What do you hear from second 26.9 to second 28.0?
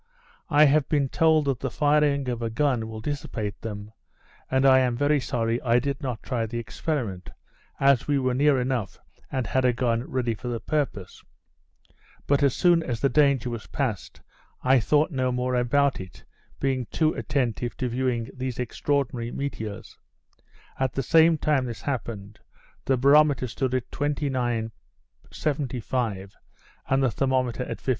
the thermometer at 56.